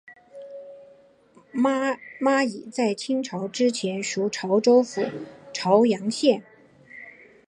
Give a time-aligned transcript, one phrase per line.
[2.19, 5.03] 妈屿在清朝之前属潮州府
[5.53, 6.41] 潮阳县。